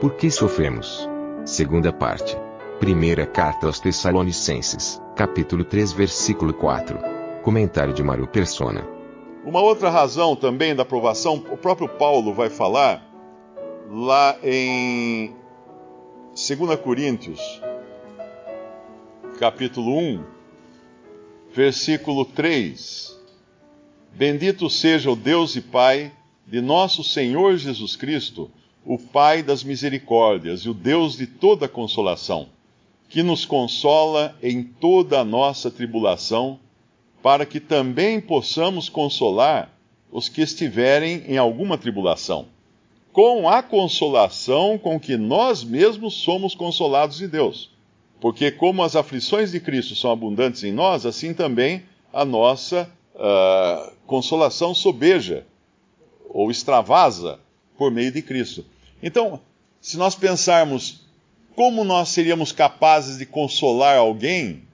[0.00, 1.06] Por que sofremos?
[1.44, 2.34] Segunda parte.
[2.78, 6.98] Primeira carta aos Tessalonicenses, capítulo 3, versículo 4.
[7.42, 8.88] Comentário de Mário Persona.
[9.44, 13.06] Uma outra razão também da aprovação, o próprio Paulo vai falar
[13.90, 15.34] lá em
[16.28, 17.60] 2 Coríntios,
[19.38, 20.24] capítulo 1,
[21.52, 23.20] versículo 3.
[24.14, 26.10] Bendito seja o Deus e Pai
[26.46, 28.50] de nosso Senhor Jesus Cristo,
[28.84, 32.48] o Pai das misericórdias e o Deus de toda consolação,
[33.08, 36.58] que nos consola em toda a nossa tribulação,
[37.22, 39.70] para que também possamos consolar
[40.10, 42.46] os que estiverem em alguma tribulação,
[43.12, 47.70] com a consolação com que nós mesmos somos consolados de Deus.
[48.20, 53.92] Porque, como as aflições de Cristo são abundantes em nós, assim também a nossa uh,
[54.06, 55.46] consolação sobeja
[56.28, 57.40] ou extravasa
[57.80, 58.62] por meio de Cristo.
[59.02, 59.40] Então,
[59.80, 61.00] se nós pensarmos
[61.56, 64.64] como nós seríamos capazes de consolar alguém,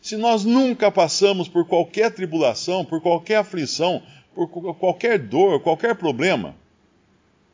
[0.00, 4.02] se nós nunca passamos por qualquer tribulação, por qualquer aflição,
[4.34, 6.56] por qualquer dor, qualquer problema,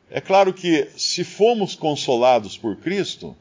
[0.09, 3.37] é claro que se fomos consolados por Cristo,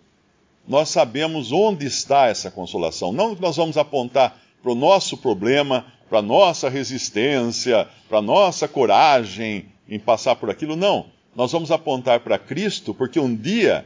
[0.68, 3.10] nós sabemos onde está essa consolação.
[3.10, 8.22] Não que nós vamos apontar para o nosso problema, para a nossa resistência, para a
[8.22, 11.06] nossa coragem em passar por aquilo, não.
[11.34, 13.84] Nós vamos apontar para Cristo, porque um dia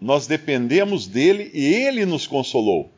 [0.00, 2.90] nós dependemos dele e ele nos consolou.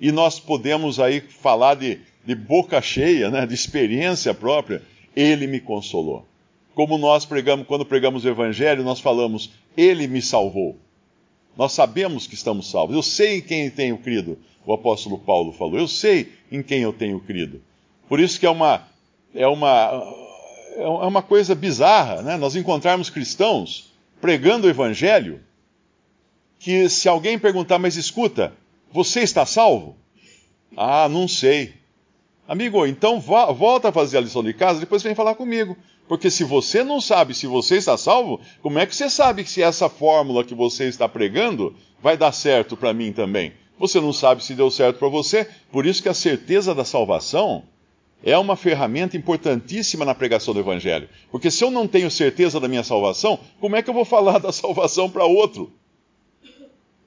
[0.00, 4.82] E nós podemos aí falar de, de boca cheia, né, de experiência própria.
[5.14, 6.26] Ele me consolou.
[6.74, 10.76] Como nós pregamos, quando pregamos o Evangelho, nós falamos, Ele me salvou.
[11.56, 12.94] Nós sabemos que estamos salvos.
[12.94, 15.78] Eu sei em quem tenho crido, o apóstolo Paulo falou.
[15.78, 17.62] Eu sei em quem eu tenho crido.
[18.06, 18.86] Por isso que é uma,
[19.34, 19.90] é uma,
[20.76, 22.36] é uma coisa bizarra, né?
[22.36, 25.40] Nós encontrarmos cristãos pregando o Evangelho,
[26.58, 28.52] que se alguém perguntar, mas escuta,
[28.92, 29.96] você está salvo?
[30.76, 31.74] Ah, não sei.
[32.48, 35.76] Amigo, então volta a fazer a lição de casa, depois vem falar comigo.
[36.08, 39.62] Porque se você não sabe se você está salvo, como é que você sabe se
[39.62, 43.52] essa fórmula que você está pregando vai dar certo para mim também?
[43.78, 47.64] Você não sabe se deu certo para você, por isso que a certeza da salvação
[48.22, 51.08] é uma ferramenta importantíssima na pregação do Evangelho.
[51.30, 54.38] Porque se eu não tenho certeza da minha salvação, como é que eu vou falar
[54.40, 55.72] da salvação para outro?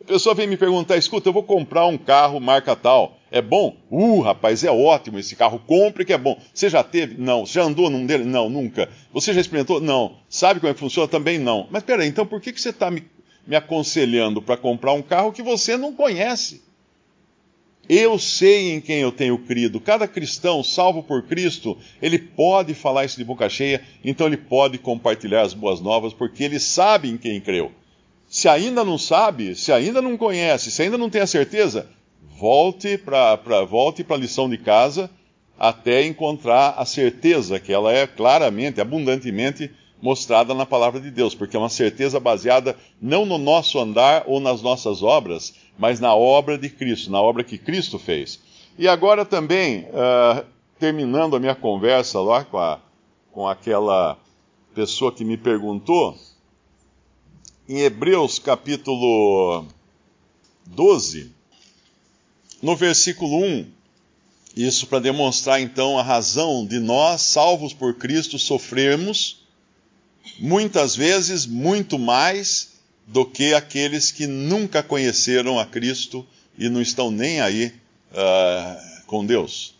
[0.01, 3.17] A pessoa vem me perguntar: escuta, eu vou comprar um carro marca tal.
[3.31, 3.77] É bom?
[3.91, 5.61] Uh, rapaz, é ótimo esse carro.
[5.67, 6.39] Compre que é bom.
[6.51, 7.21] Você já teve?
[7.21, 7.45] Não.
[7.45, 8.23] Já andou num dele?
[8.23, 8.89] Não, nunca.
[9.13, 9.79] Você já experimentou?
[9.79, 10.17] Não.
[10.27, 11.07] Sabe como é que funciona?
[11.07, 11.67] Também não.
[11.69, 13.03] Mas peraí, então por que, que você está me,
[13.45, 16.63] me aconselhando para comprar um carro que você não conhece?
[17.89, 19.79] Eu sei em quem eu tenho crido.
[19.79, 24.77] Cada cristão salvo por Cristo, ele pode falar isso de boca cheia, então ele pode
[24.77, 27.71] compartilhar as boas novas, porque ele sabe em quem creu.
[28.27, 31.89] Se ainda não sabe, se ainda não conhece, se ainda não tem a certeza,
[32.39, 35.09] volte para volte a lição de casa
[35.57, 41.57] até encontrar a certeza que ela é claramente, abundantemente mostrada na palavra de Deus, porque
[41.57, 46.57] é uma certeza baseada não no nosso andar ou nas nossas obras, mas na obra
[46.57, 48.37] de Cristo, na obra que Cristo fez.
[48.77, 50.45] E agora também, uh,
[50.77, 52.81] terminando a minha conversa lá com, a,
[53.31, 54.19] com aquela
[54.75, 56.17] pessoa que me perguntou,
[57.67, 59.65] em Hebreus capítulo
[60.65, 61.31] 12,
[62.61, 63.71] no versículo 1,
[64.57, 69.45] isso para demonstrar então a razão de nós, salvos por Cristo, sofrermos
[70.39, 72.78] muitas vezes muito mais
[73.11, 76.25] do que aqueles que nunca conheceram a Cristo
[76.57, 77.73] e não estão nem aí
[78.11, 79.73] uh, com Deus.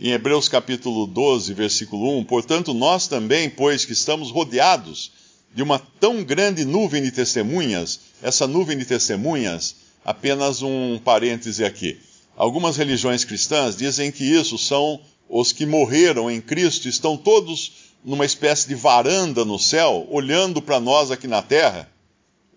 [0.00, 5.10] Em Hebreus capítulo 12, versículo 1, portanto, nós também, pois que estamos rodeados
[5.52, 9.74] de uma tão grande nuvem de testemunhas, essa nuvem de testemunhas,
[10.04, 11.98] apenas um parêntese aqui.
[12.36, 18.24] Algumas religiões cristãs dizem que isso são os que morreram em Cristo, estão todos numa
[18.24, 21.90] espécie de varanda no céu, olhando para nós aqui na terra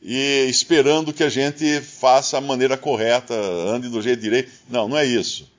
[0.06, 4.52] e esperando que a gente faça a maneira correta, ande do jeito direito.
[4.70, 5.50] Não, não é isso.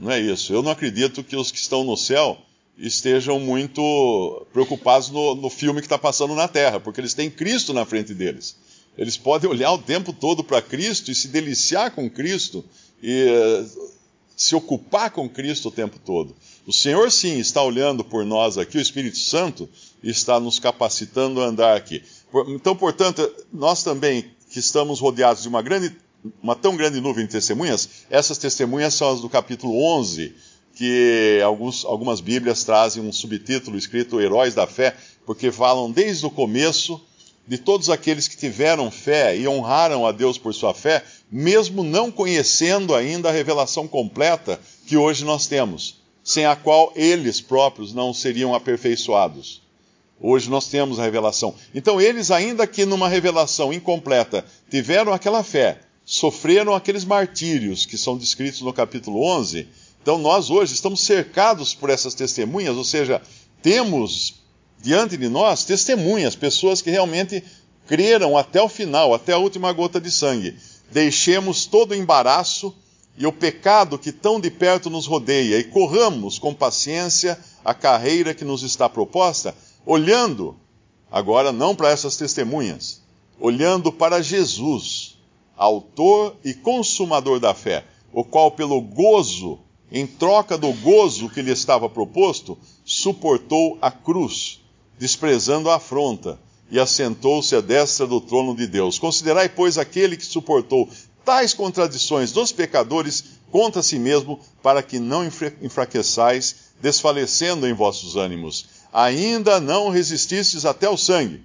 [0.00, 0.52] Não é isso.
[0.52, 2.36] Eu não acredito que os que estão no céu
[2.76, 7.72] estejam muito preocupados no, no filme que está passando na Terra, porque eles têm Cristo
[7.72, 8.56] na frente deles.
[8.98, 12.64] Eles podem olhar o tempo todo para Cristo e se deliciar com Cristo
[13.00, 13.90] e uh,
[14.36, 16.34] se ocupar com Cristo o tempo todo.
[16.66, 19.68] O Senhor, sim, está olhando por nós aqui, o Espírito Santo
[20.02, 22.02] está nos capacitando a andar aqui.
[22.48, 25.94] Então, portanto, nós também que estamos rodeados de uma grande,
[26.42, 30.34] uma tão grande nuvem de testemunhas, essas testemunhas são as do capítulo 11,
[30.74, 36.30] que alguns, algumas Bíblias trazem um subtítulo escrito Heróis da Fé, porque falam desde o
[36.30, 37.00] começo
[37.46, 42.10] de todos aqueles que tiveram fé e honraram a Deus por sua fé, mesmo não
[42.10, 48.14] conhecendo ainda a revelação completa que hoje nós temos, sem a qual eles próprios não
[48.14, 49.62] seriam aperfeiçoados.
[50.20, 51.54] Hoje nós temos a revelação.
[51.74, 58.16] Então, eles, ainda que numa revelação incompleta, tiveram aquela fé, sofreram aqueles martírios que são
[58.16, 59.68] descritos no capítulo 11.
[60.02, 63.20] Então, nós hoje estamos cercados por essas testemunhas, ou seja,
[63.62, 64.34] temos
[64.80, 67.42] diante de nós testemunhas, pessoas que realmente
[67.86, 70.56] creram até o final, até a última gota de sangue.
[70.90, 72.74] Deixemos todo o embaraço
[73.16, 78.34] e o pecado que tão de perto nos rodeia e corramos com paciência a carreira
[78.34, 79.54] que nos está proposta,
[79.86, 80.56] olhando,
[81.10, 83.02] agora não para essas testemunhas,
[83.38, 85.18] olhando para Jesus,
[85.56, 89.58] autor e consumador da fé, o qual, pelo gozo,
[89.90, 94.60] em troca do gozo que lhe estava proposto, suportou a cruz,
[94.98, 96.38] desprezando a afronta,
[96.70, 98.98] e assentou-se à destra do trono de Deus.
[98.98, 100.88] Considerai, pois, aquele que suportou
[101.24, 105.24] tais contradições dos pecadores contra si mesmo, para que não
[105.62, 111.42] enfraqueçais, desfalecendo em vossos ânimos ainda não resististes até o sangue.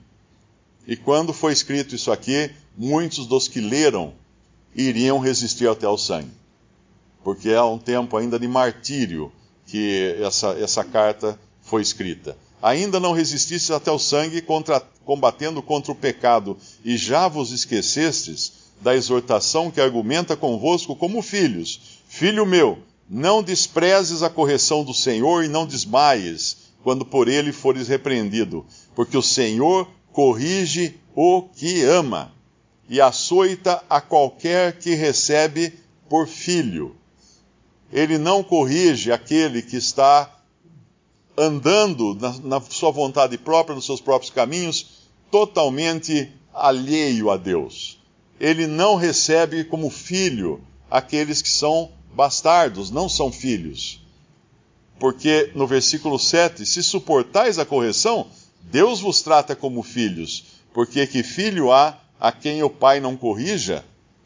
[0.88, 4.14] E quando foi escrito isso aqui, muitos dos que leram
[4.76, 6.30] iriam resistir até o sangue.
[7.24, 9.32] Porque é um tempo ainda de martírio
[9.66, 12.38] que essa, essa carta foi escrita.
[12.62, 16.56] Ainda não resististes até o sangue, contra, combatendo contra o pecado,
[16.86, 22.00] e já vos esquecestes da exortação que argumenta convosco como filhos.
[22.08, 22.80] Filho meu,
[23.10, 28.66] não desprezes a correção do Senhor e não desmaies quando por ele fores repreendido,
[28.96, 32.34] porque o Senhor corrige o que ama
[32.90, 35.74] e açoita a qualquer que recebe
[36.10, 36.96] por filho.
[37.92, 40.36] Ele não corrige aquele que está
[41.38, 48.00] andando na, na, sua vontade própria, nos seus próprios caminhos, totalmente alheio a Deus.
[48.40, 54.02] Ele não recebe como filho aqueles que são bastardos, não são filhos.
[55.00, 58.28] Porque no versículo 7, se suportais a correção,
[58.62, 60.44] Deus vos trata como filhos,
[60.74, 63.86] porque que filho há a quem o pai não corrija?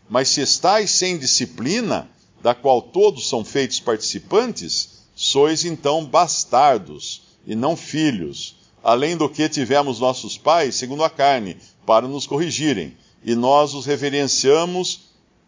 [0.10, 2.10] Mas se estáis sem disciplina,
[2.42, 9.48] da qual todos são feitos participantes, sois então bastardos e não filhos, além do que
[9.48, 11.56] tivemos nossos pais, segundo a carne,
[11.86, 15.02] para nos corrigirem, e nós os reverenciamos,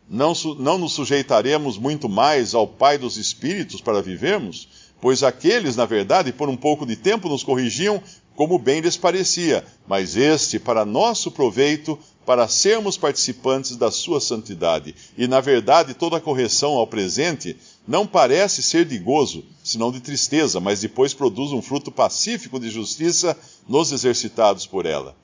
[0.10, 4.85] não, não nos sujeitaremos muito mais ao Pai dos Espíritos para vivermos?
[5.06, 8.02] Pois aqueles, na verdade, por um pouco de tempo nos corrigiam
[8.36, 14.96] como bem lhes parecia, mas este para nosso proveito, para sermos participantes da sua santidade.
[15.16, 17.56] E, na verdade, toda correção ao presente
[17.88, 22.72] não parece ser de gozo, senão de tristeza, mas depois produz um fruto pacífico de
[22.72, 23.38] justiça
[23.70, 25.16] nos exercitados por ela.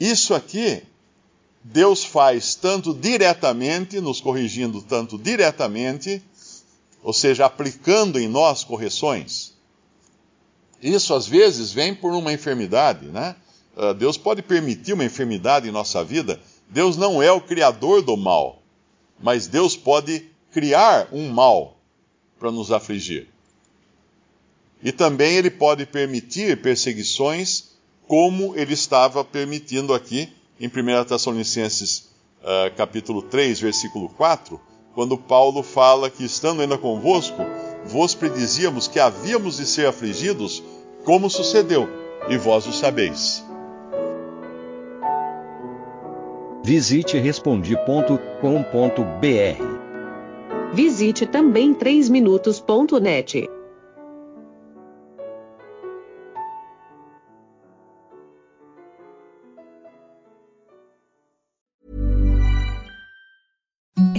[0.00, 0.82] Isso aqui
[1.62, 6.22] Deus faz tanto diretamente, nos corrigindo tanto diretamente,
[7.02, 9.54] ou seja, aplicando em nós correções.
[10.82, 13.36] Isso às vezes vem por uma enfermidade, né?
[13.76, 16.40] Ah, Deus pode permitir uma enfermidade em nossa vida.
[16.68, 18.62] Deus não é o criador do mal,
[19.20, 21.76] mas Deus pode criar um mal
[22.38, 23.28] para nos afligir.
[24.82, 27.70] E também ele pode permitir perseguições,
[28.06, 34.60] como ele estava permitindo aqui em 1 Tessalonicenses uh, capítulo 3, versículo 4,
[34.94, 37.42] quando Paulo fala que, estando ainda convosco,
[37.84, 40.62] vos predizíamos que havíamos de ser afligidos,
[41.04, 41.88] como sucedeu,
[42.28, 43.44] e vós o sabeis.
[46.62, 49.80] Visite respondi.com.br.
[50.72, 53.48] Visite também 3minutos.net.